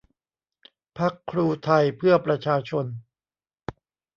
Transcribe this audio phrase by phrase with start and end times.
[0.97, 2.85] พรรคครูไทยเพื่อประชาชน